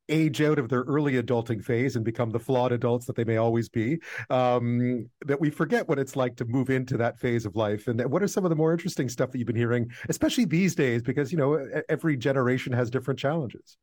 age 0.08 0.42
out 0.42 0.58
of 0.58 0.68
their 0.68 0.82
early 0.82 1.22
adulting 1.22 1.62
phase 1.62 1.96
and 1.96 2.04
become 2.04 2.30
the 2.30 2.38
flawed 2.38 2.72
adults 2.72 3.06
that 3.06 3.16
they 3.16 3.24
may 3.24 3.36
always 3.36 3.68
be, 3.68 3.98
um, 4.28 5.08
that 5.26 5.40
we 5.40 5.50
forget 5.50 5.88
what 5.88 5.98
it's 5.98 6.16
like 6.16 6.36
to 6.36 6.44
move 6.44 6.68
into 6.68 6.96
that 6.96 7.18
phase 7.18 7.46
of 7.46 7.54
life. 7.54 7.86
And 7.86 8.04
what 8.10 8.22
are 8.22 8.28
some 8.28 8.44
of 8.44 8.50
the 8.50 8.56
more 8.56 8.72
interesting 8.72 9.08
stuff 9.08 9.30
that 9.30 9.38
you've 9.38 9.46
been 9.46 9.56
hearing, 9.56 9.90
especially 10.08 10.46
these 10.46 10.74
days, 10.74 11.02
because, 11.02 11.30
you 11.30 11.38
know, 11.38 11.64
every 11.88 12.16
generation 12.16 12.72
has 12.72 12.90
different 12.90 13.20
challenges? 13.20 13.76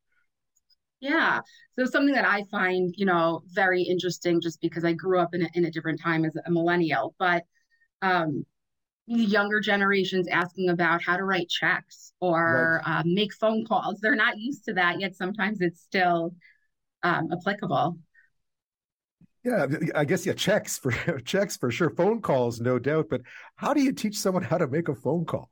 Yeah. 0.99 1.41
So 1.77 1.85
something 1.85 2.15
that 2.15 2.25
I 2.25 2.43
find, 2.49 2.93
you 2.97 3.05
know, 3.05 3.43
very 3.47 3.83
interesting 3.83 4.41
just 4.41 4.59
because 4.61 4.83
I 4.83 4.93
grew 4.93 5.19
up 5.19 5.33
in 5.33 5.43
a, 5.43 5.49
in 5.53 5.65
a 5.65 5.71
different 5.71 6.01
time 6.01 6.25
as 6.25 6.35
a 6.45 6.49
millennial, 6.49 7.13
but 7.19 7.43
um, 8.01 8.45
younger 9.05 9.59
generations 9.59 10.27
asking 10.27 10.69
about 10.69 11.03
how 11.03 11.17
to 11.17 11.23
write 11.23 11.49
checks 11.49 12.13
or 12.19 12.81
right. 12.85 12.99
uh, 12.99 13.03
make 13.05 13.33
phone 13.33 13.65
calls. 13.65 13.99
They're 13.99 14.15
not 14.15 14.37
used 14.37 14.65
to 14.65 14.73
that 14.73 14.99
yet. 14.99 15.15
Sometimes 15.15 15.61
it's 15.61 15.81
still 15.81 16.33
um, 17.03 17.29
applicable. 17.31 17.99
Yeah, 19.43 19.67
I 19.95 20.03
guess 20.03 20.25
yeah, 20.25 20.33
checks 20.33 20.77
for 20.77 20.91
checks 21.25 21.55
for 21.55 21.71
sure. 21.71 21.89
Phone 21.91 22.21
calls, 22.21 22.59
no 22.59 22.79
doubt. 22.79 23.07
But 23.09 23.21
how 23.55 23.73
do 23.73 23.81
you 23.81 23.93
teach 23.93 24.17
someone 24.17 24.43
how 24.43 24.57
to 24.57 24.67
make 24.67 24.89
a 24.89 24.95
phone 24.95 25.25
call? 25.25 25.49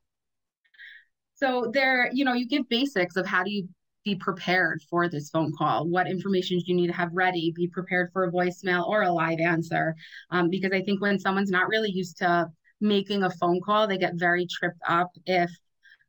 So 1.36 1.70
there, 1.72 2.10
you 2.12 2.25
know, 2.25 2.34
you 2.34 2.48
give 2.48 2.68
basics 2.68 3.16
of 3.16 3.25
how 3.25 3.44
do 3.44 3.52
you 3.52 3.70
be 4.06 4.16
prepared 4.16 4.82
for 4.90 5.10
this 5.10 5.30
phone 5.32 5.52
call. 5.58 5.90
What 5.90 6.08
information 6.08 6.60
do 6.60 6.64
you 6.68 6.76
need 6.76 6.88
to 6.88 6.94
have 6.94 7.10
ready? 7.12 7.52
Be 7.54 7.68
prepared 7.68 8.12
for 8.14 8.24
a 8.24 8.32
voicemail 8.32 8.88
or 8.88 9.02
a 9.02 9.12
live 9.12 9.40
answer. 9.40 9.96
Um, 10.30 10.50
because 10.50 10.72
I 10.72 10.82
think 10.82 11.02
when 11.02 11.20
someone's 11.20 11.50
not 11.50 11.68
really 11.68 11.92
used 11.92 12.18
to 12.20 12.48
making 12.80 13.24
a 13.24 13.32
phone 13.32 13.60
call, 13.62 13.88
they 13.88 13.98
get 13.98 14.14
very 14.16 14.48
tripped 14.50 14.80
up 14.88 15.10
if 15.26 15.50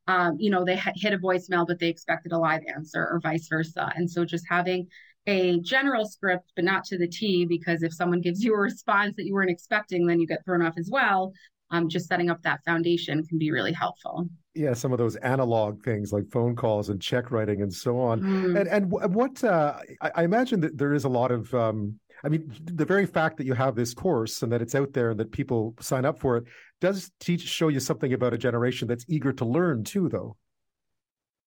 um, 0.08 0.36
you 0.38 0.50
know 0.50 0.64
they 0.64 0.80
hit 0.94 1.14
a 1.14 1.18
voicemail 1.18 1.66
but 1.66 1.80
they 1.80 1.88
expected 1.88 2.30
a 2.30 2.38
live 2.38 2.62
answer 2.72 3.08
or 3.10 3.18
vice 3.20 3.48
versa. 3.48 3.90
And 3.96 4.08
so 4.08 4.24
just 4.24 4.44
having 4.48 4.86
a 5.26 5.58
general 5.60 6.06
script, 6.06 6.52
but 6.54 6.64
not 6.64 6.84
to 6.84 6.98
the 6.98 7.08
T, 7.08 7.46
because 7.46 7.82
if 7.82 7.92
someone 7.92 8.20
gives 8.20 8.44
you 8.44 8.54
a 8.54 8.58
response 8.58 9.16
that 9.16 9.24
you 9.24 9.34
weren't 9.34 9.50
expecting, 9.50 10.06
then 10.06 10.20
you 10.20 10.26
get 10.26 10.44
thrown 10.44 10.62
off 10.62 10.74
as 10.78 10.88
well. 10.92 11.32
Um, 11.70 11.88
just 11.88 12.06
setting 12.06 12.30
up 12.30 12.42
that 12.42 12.64
foundation 12.64 13.24
can 13.26 13.38
be 13.38 13.50
really 13.50 13.72
helpful 13.72 14.28
yeah, 14.56 14.72
some 14.72 14.92
of 14.92 14.98
those 14.98 15.16
analog 15.16 15.82
things 15.84 16.12
like 16.12 16.30
phone 16.30 16.56
calls 16.56 16.88
and 16.88 17.00
check 17.00 17.30
writing 17.30 17.60
and 17.60 17.72
so 17.72 18.00
on. 18.00 18.20
Mm. 18.22 18.60
And 18.60 18.68
and 18.68 19.14
what 19.14 19.44
uh, 19.44 19.74
I, 20.00 20.10
I, 20.14 20.24
imagine 20.24 20.60
that 20.60 20.78
there 20.78 20.94
is 20.94 21.04
a 21.04 21.08
lot 21.08 21.30
of. 21.30 21.52
Um, 21.54 22.00
I 22.24 22.28
mean, 22.30 22.50
the 22.64 22.86
very 22.86 23.04
fact 23.04 23.36
that 23.36 23.44
you 23.44 23.52
have 23.52 23.76
this 23.76 23.92
course 23.92 24.42
and 24.42 24.50
that 24.50 24.62
it's 24.62 24.74
out 24.74 24.94
there 24.94 25.10
and 25.10 25.20
that 25.20 25.30
people 25.30 25.74
sign 25.80 26.06
up 26.06 26.18
for 26.18 26.38
it 26.38 26.44
does 26.80 27.10
teach 27.20 27.42
show 27.42 27.68
you 27.68 27.78
something 27.78 28.14
about 28.14 28.32
a 28.32 28.38
generation 28.38 28.88
that's 28.88 29.04
eager 29.06 29.34
to 29.34 29.44
learn 29.44 29.84
too, 29.84 30.08
though. 30.08 30.36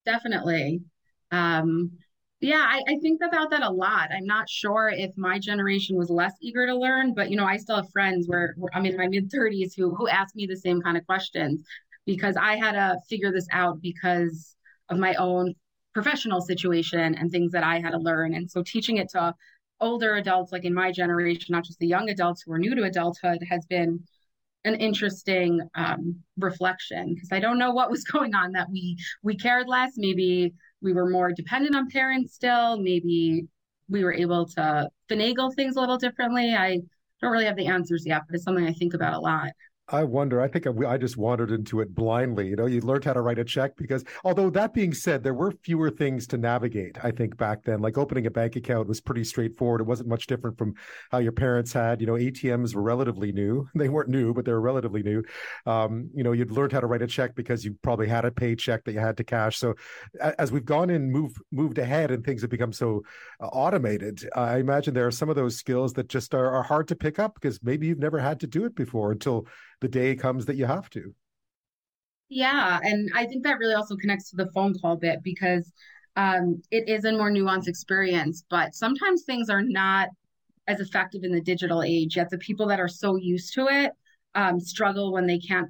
Definitely. 0.06 0.82
Um, 1.32 1.94
yeah, 2.42 2.66
I, 2.68 2.82
I, 2.88 2.98
think 3.02 3.20
about 3.28 3.50
that 3.52 3.64
a 3.64 3.70
lot. 3.70 4.12
I'm 4.16 4.26
not 4.26 4.50
sure 4.50 4.90
if 4.96 5.12
my 5.18 5.40
generation 5.40 5.98
was 5.98 6.10
less 6.10 6.34
eager 6.42 6.66
to 6.66 6.76
learn, 6.76 7.14
but 7.14 7.30
you 7.30 7.36
know, 7.36 7.46
I 7.46 7.58
still 7.58 7.76
have 7.76 7.90
friends 7.92 8.28
where, 8.28 8.56
where 8.58 8.72
I'm 8.74 8.86
in 8.86 8.96
my 8.96 9.08
mid 9.08 9.30
30s 9.30 9.74
who 9.76 9.94
who 9.94 10.08
ask 10.08 10.36
me 10.36 10.46
the 10.46 10.56
same 10.56 10.82
kind 10.82 10.98
of 10.98 11.06
questions 11.06 11.64
because 12.06 12.38
I 12.38 12.56
had 12.56 12.74
to 12.74 12.98
figure 13.10 13.32
this 13.32 13.48
out 13.52 13.82
because 13.82 14.56
of 14.90 14.98
my 14.98 15.16
own 15.16 15.54
professional 15.94 16.42
situation 16.42 17.16
and 17.16 17.30
things 17.30 17.52
that 17.52 17.64
I 17.64 17.80
had 17.80 17.92
to 17.92 17.98
learn. 17.98 18.34
And 18.34 18.50
so 18.50 18.64
teaching 18.64 18.98
it 18.98 19.10
to 19.10 19.34
older 19.82 20.16
adults, 20.16 20.52
like 20.52 20.66
in 20.66 20.74
my 20.74 20.92
generation, 20.92 21.48
not 21.50 21.66
just 21.66 21.80
the 21.80 21.88
young 21.88 22.10
adults 22.10 22.44
who 22.44 22.54
are 22.54 22.60
new 22.60 22.74
to 22.76 22.84
adulthood, 22.84 23.40
has 23.50 23.66
been 23.66 24.04
an 24.66 24.76
interesting 24.76 25.62
um, 25.76 26.18
reflection 26.38 27.14
because 27.14 27.30
I 27.32 27.40
don't 27.40 27.60
know 27.60 27.72
what 27.72 27.92
was 27.92 28.04
going 28.12 28.34
on 28.34 28.54
that 28.54 28.70
we 28.72 28.98
we 29.24 29.36
cared 29.36 29.68
less. 29.68 29.94
Maybe 29.98 30.54
we 30.82 30.94
were 30.94 31.10
more 31.10 31.32
dependent 31.32 31.76
on 31.76 31.90
parents 31.90 32.34
still. 32.34 32.78
Maybe 32.78 33.48
we 33.90 34.04
were 34.04 34.14
able 34.14 34.46
to 34.48 34.90
finagle 35.10 35.54
things 35.56 35.76
a 35.76 35.80
little 35.80 35.98
differently. 35.98 36.54
I 36.54 36.80
don't 37.22 37.32
really 37.32 37.46
have 37.46 37.58
the 37.58 37.68
answers 37.68 38.06
yet, 38.06 38.24
but 38.28 38.36
it's 38.36 38.44
something 38.44 38.66
I 38.66 38.74
think 38.74 38.94
about 38.94 39.14
a 39.14 39.20
lot. 39.20 39.50
I 39.92 40.04
wonder. 40.04 40.42
I 40.42 40.48
think 40.48 40.68
I, 40.68 40.98
just 40.98 41.18
wandered 41.18 41.52
into 41.52 41.80
it 41.80 41.96
blindly. 41.96 42.48
You 42.48 42.56
know, 42.56 42.66
you 42.66 42.82
learned 42.82 43.06
how 43.06 43.14
to 43.14 43.22
write 43.22 43.40
a 43.40 43.46
check 43.46 43.76
because, 43.78 44.04
although 44.24 44.50
that 44.50 44.74
being 44.74 44.94
said, 44.94 45.24
there 45.24 45.34
were 45.34 45.52
fewer 45.64 45.90
things 45.90 46.28
to 46.28 46.38
navigate. 46.38 46.98
I 47.04 47.12
think 47.12 47.38
back 47.38 47.64
then, 47.64 47.80
like 47.80 47.98
opening 47.98 48.26
a 48.26 48.32
bank 48.32 48.56
account 48.56 48.88
was 48.88 49.02
pretty 49.02 49.24
straightforward. 49.24 49.82
It 49.82 49.88
wasn't 49.88 50.10
much 50.10 50.28
different 50.28 50.58
from 50.58 50.76
how 51.12 51.20
your 51.20 51.32
parents 51.32 51.74
had. 51.74 52.02
You 52.02 52.08
know, 52.08 52.14
ATMs 52.14 52.76
were 52.76 52.82
relatively 52.82 53.32
new. 53.32 53.68
They 53.80 53.88
weren't 53.88 54.10
new, 54.10 54.34
but 54.34 54.44
they 54.44 54.52
were 54.52 54.60
relatively 54.60 55.04
new. 55.04 55.24
Um, 55.66 56.10
you 56.14 56.22
know, 56.22 56.34
you'd 56.34 56.52
learned 56.52 56.74
how 56.74 56.82
to 56.82 56.88
write 56.88 57.02
a 57.02 57.08
check 57.08 57.34
because 57.34 57.64
you 57.64 57.78
probably 57.82 58.08
had 58.08 58.26
a 58.26 58.32
paycheck 58.32 58.84
that 58.84 58.92
you 58.92 59.00
had 59.00 59.16
to 59.18 59.24
cash. 59.24 59.58
So, 59.58 59.76
as 60.38 60.52
we've 60.52 60.66
gone 60.66 60.90
and 60.90 61.10
moved 61.10 61.38
moved 61.52 61.78
ahead, 61.78 62.12
and 62.12 62.26
things 62.26 62.42
have 62.42 62.50
become 62.50 62.74
so 62.74 63.04
uh, 63.40 63.46
automated, 63.46 64.28
I 64.36 64.58
imagine 64.58 64.94
there 64.94 65.08
are 65.08 65.12
some 65.12 65.30
of 65.30 65.38
those 65.38 65.56
skills 65.56 65.94
that 65.94 66.10
just 66.10 66.34
are, 66.34 66.52
are 66.52 66.64
hard 66.64 66.90
to 66.90 66.96
pick 66.96 67.20
up 67.20 67.36
because 67.36 67.64
maybe 67.64 67.88
you've 67.88 68.00
never 68.00 68.20
had 68.20 68.42
to 68.42 68.48
do 68.48 68.66
it 68.66 68.76
before 68.76 69.14
until 69.14 69.48
the 69.82 69.88
day 69.88 70.16
comes 70.16 70.46
that 70.46 70.56
you 70.56 70.66
have 70.66 70.90
to. 70.92 71.14
Yeah, 72.30 72.80
and 72.84 73.10
I 73.16 73.26
think 73.26 73.44
that 73.44 73.58
really 73.58 73.74
also 73.74 73.96
connects 73.96 74.30
to 74.30 74.36
the 74.36 74.52
phone 74.52 74.78
call 74.80 74.98
bit 74.98 75.24
because 75.24 75.72
um, 76.16 76.62
it 76.70 76.88
is 76.88 77.06
a 77.06 77.12
more 77.12 77.32
nuanced 77.32 77.68
experience, 77.68 78.44
but 78.50 78.76
sometimes 78.76 79.24
things 79.24 79.50
are 79.50 79.64
not 79.64 80.10
as 80.68 80.80
effective 80.80 81.24
in 81.24 81.32
the 81.32 81.42
digital 81.42 81.82
age. 81.82 82.18
Yet 82.18 82.30
the 82.30 82.38
people 82.38 82.68
that 82.68 82.80
are 82.80 82.88
so 82.88 83.16
used 83.16 83.54
to 83.56 83.68
it 83.68 83.94
um, 84.36 84.60
struggle 84.60 85.12
when 85.12 85.26
they 85.26 85.40
can't 85.40 85.70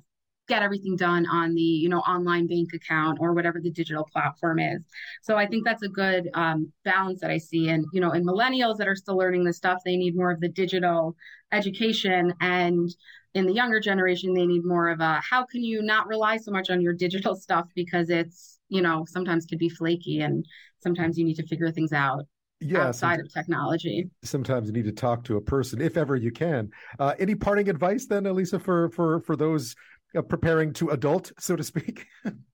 get 0.50 0.64
everything 0.64 0.96
done 0.96 1.26
on 1.28 1.54
the 1.54 1.62
you 1.62 1.88
know 1.88 2.00
online 2.00 2.48
bank 2.48 2.74
account 2.74 3.20
or 3.22 3.34
whatever 3.34 3.62
the 3.62 3.70
digital 3.70 4.04
platform 4.12 4.58
is 4.58 4.82
so 5.22 5.38
i 5.38 5.46
think 5.46 5.64
that's 5.64 5.84
a 5.84 5.88
good 5.88 6.28
um, 6.34 6.74
balance 6.84 7.22
that 7.22 7.30
i 7.30 7.38
see 7.38 7.70
and 7.70 7.86
you 7.94 8.02
know 8.02 8.12
in 8.14 8.26
millennials 8.26 8.76
that 8.78 8.88
are 8.88 8.96
still 8.96 9.16
learning 9.16 9.44
this 9.44 9.58
stuff 9.58 9.78
they 9.86 9.96
need 9.96 10.16
more 10.16 10.32
of 10.32 10.40
the 10.40 10.50
digital 10.50 11.16
education 11.52 12.34
and 12.42 12.90
in 13.34 13.46
the 13.46 13.54
younger 13.54 13.80
generation 13.80 14.34
they 14.34 14.46
need 14.46 14.66
more 14.66 14.90
of 14.90 15.00
a 15.00 15.22
how 15.28 15.46
can 15.46 15.64
you 15.64 15.82
not 15.82 16.08
rely 16.08 16.38
so 16.38 16.52
much 16.52 16.70
on 16.70 16.82
your 16.82 16.94
digital 16.94 17.36
stuff 17.46 17.68
because 17.76 18.10
it's 18.10 18.60
you 18.70 18.82
know 18.82 19.06
sometimes 19.08 19.46
could 19.46 19.60
be 19.60 19.70
flaky 19.70 20.22
and 20.22 20.46
sometimes 20.82 21.18
you 21.18 21.26
need 21.26 21.36
to 21.36 21.48
figure 21.48 21.72
things 21.72 21.94
out 21.94 22.26
yeah, 22.62 22.88
outside 22.88 23.22
of 23.22 23.32
technology. 23.34 24.10
Sometimes 24.24 24.68
you 24.68 24.74
need 24.74 24.84
to 24.84 24.92
talk 24.92 25.24
to 25.26 25.38
a 25.38 25.42
person 25.42 25.80
if 25.80 25.96
ever 25.96 26.18
you 26.18 26.30
can. 26.30 26.70
Uh, 27.00 27.14
any 27.18 27.34
parting 27.34 27.70
advice 27.70 28.06
then 28.06 28.26
elisa 28.26 28.60
for 28.60 28.90
for 28.90 29.22
for 29.22 29.36
those 29.36 29.76
uh, 30.16 30.22
preparing 30.22 30.74
to 30.74 30.90
adult 30.90 31.32
so 31.40 31.56
to 31.56 31.64
speak 31.64 32.08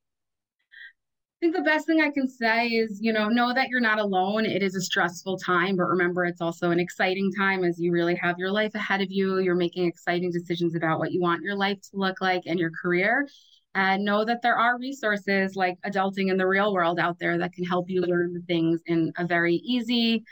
I 1.36 1.46
think 1.46 1.56
the 1.56 1.64
best 1.64 1.86
thing 1.86 2.00
I 2.00 2.12
can 2.12 2.30
say 2.30 2.68
is, 2.68 3.00
you 3.02 3.12
know, 3.12 3.28
know 3.28 3.54
that 3.54 3.68
you're 3.68 3.82
not 3.82 4.00
alone. 4.00 4.46
It 4.46 4.64
is 4.64 4.74
a 4.74 4.82
stressful 4.82 5.38
time, 5.38 5.76
but 5.76 5.84
remember 5.84 6.24
it's 6.24 6.40
also 6.40 6.72
an 6.72 6.80
exciting 6.80 7.30
time 7.38 7.66
as 7.66 7.78
you 7.78 7.92
really 7.92 8.16
have 8.16 8.40
your 8.40 8.52
life 8.52 8.74
ahead 8.74 9.02
of 9.02 9.12
you. 9.12 9.40
You're 9.40 9.54
making 9.54 9.86
exciting 9.86 10.32
decisions 10.32 10.76
about 10.76 10.98
what 10.98 11.12
you 11.12 11.20
want 11.20 11.44
your 11.44 11.56
life 11.56 11.78
to 11.82 11.98
look 11.98 12.22
like 12.22 12.44
and 12.46 12.58
your 12.58 12.72
career. 12.72 13.28
And 13.76 14.06
know 14.06 14.24
that 14.24 14.42
there 14.42 14.58
are 14.58 14.80
resources 14.80 15.58
like 15.58 15.76
adulting 15.86 16.32
in 16.32 16.38
the 16.38 16.48
real 16.48 16.74
world 16.74 17.00
out 17.00 17.20
there 17.20 17.38
that 17.40 17.52
can 17.52 17.66
help 17.66 17.90
you 17.90 18.02
learn 18.02 18.34
the 18.34 18.42
things 18.48 18.80
in 18.86 19.12
a 19.18 19.28
very 19.28 19.56
easy, 19.56 20.24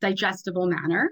digestible 0.00 0.66
manner. 0.66 1.10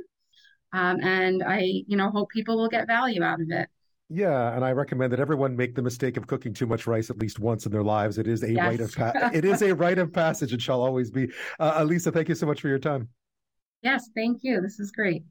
Um, 0.72 1.00
and 1.02 1.42
I, 1.42 1.82
you 1.86 1.98
know, 1.98 2.08
hope 2.08 2.30
people 2.30 2.56
will 2.56 2.70
get 2.70 2.86
value 2.86 3.22
out 3.22 3.42
of 3.42 3.50
it. 3.50 3.68
Yeah, 4.14 4.54
and 4.54 4.64
I 4.64 4.70
recommend 4.70 5.12
that 5.12 5.18
everyone 5.18 5.56
make 5.56 5.74
the 5.74 5.82
mistake 5.82 6.16
of 6.16 6.28
cooking 6.28 6.54
too 6.54 6.66
much 6.66 6.86
rice 6.86 7.10
at 7.10 7.18
least 7.18 7.40
once 7.40 7.66
in 7.66 7.72
their 7.72 7.82
lives. 7.82 8.16
It 8.16 8.28
is 8.28 8.44
a 8.44 8.52
yes. 8.52 8.64
rite 8.64 8.80
of 8.80 8.94
pa- 8.94 9.30
it 9.34 9.44
is 9.44 9.60
a 9.60 9.74
rite 9.74 9.98
of 9.98 10.12
passage 10.12 10.52
and 10.52 10.62
shall 10.62 10.82
always 10.82 11.10
be. 11.10 11.30
Uh, 11.58 11.74
Elisa, 11.78 12.12
thank 12.12 12.28
you 12.28 12.36
so 12.36 12.46
much 12.46 12.60
for 12.60 12.68
your 12.68 12.78
time. 12.78 13.08
Yes, 13.82 14.08
thank 14.14 14.38
you. 14.42 14.60
This 14.60 14.78
is 14.78 14.92
great. 14.92 15.24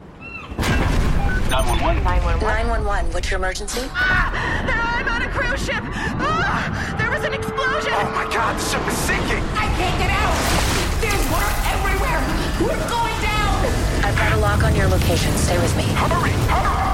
911. 0.00 2.40
911. 2.40 3.12
What's 3.12 3.30
your 3.30 3.38
emergency? 3.38 3.82
Ah, 3.92 4.96
I'm 4.96 5.06
on 5.06 5.20
a 5.20 5.28
cruise 5.28 5.62
ship. 5.62 5.84
Ah, 5.84 6.96
there 6.96 7.10
was 7.10 7.24
an 7.24 7.34
explosion. 7.34 7.92
Oh 7.92 8.10
my 8.16 8.24
God, 8.32 8.56
the 8.56 8.64
ship 8.64 8.80
is 8.88 8.96
sinking. 9.04 9.44
I 9.52 9.68
can't 9.76 9.98
get 10.00 10.08
out. 10.16 10.32
There's 11.04 11.24
water 11.28 11.52
everywhere. 11.76 12.24
We're 12.56 12.88
going 12.88 13.20
down. 13.20 13.68
I've 14.02 14.16
got 14.16 14.32
a 14.32 14.38
lock 14.38 14.64
on 14.64 14.74
your 14.74 14.88
location. 14.88 15.36
Stay 15.36 15.58
with 15.58 15.76
me. 15.76 15.84
Hurry, 15.92 16.32
hurry. 16.48 16.93